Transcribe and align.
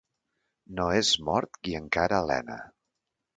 No 0.79 0.87
és 1.01 1.11
mort 1.27 1.59
qui 1.67 1.77
encara 1.81 2.19
alena. 2.23 2.59